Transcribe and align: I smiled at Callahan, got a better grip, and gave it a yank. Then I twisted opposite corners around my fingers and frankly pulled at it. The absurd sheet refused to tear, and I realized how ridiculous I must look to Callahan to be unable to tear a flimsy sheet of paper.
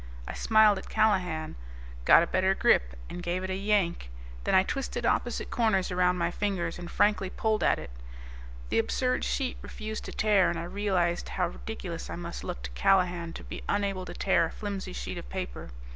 I 0.27 0.33
smiled 0.33 0.79
at 0.79 0.89
Callahan, 0.89 1.55
got 2.05 2.23
a 2.23 2.25
better 2.25 2.55
grip, 2.55 2.95
and 3.07 3.21
gave 3.21 3.43
it 3.43 3.51
a 3.51 3.55
yank. 3.55 4.09
Then 4.45 4.55
I 4.55 4.63
twisted 4.63 5.05
opposite 5.05 5.51
corners 5.51 5.91
around 5.91 6.17
my 6.17 6.31
fingers 6.31 6.79
and 6.79 6.89
frankly 6.89 7.29
pulled 7.29 7.61
at 7.63 7.77
it. 7.77 7.91
The 8.69 8.79
absurd 8.79 9.23
sheet 9.23 9.57
refused 9.61 10.03
to 10.05 10.11
tear, 10.11 10.49
and 10.49 10.57
I 10.57 10.63
realized 10.63 11.29
how 11.29 11.49
ridiculous 11.49 12.09
I 12.09 12.15
must 12.15 12.43
look 12.43 12.63
to 12.63 12.71
Callahan 12.71 13.31
to 13.33 13.43
be 13.43 13.61
unable 13.69 14.05
to 14.05 14.15
tear 14.15 14.45
a 14.45 14.51
flimsy 14.51 14.93
sheet 14.93 15.19
of 15.19 15.29
paper. 15.29 15.69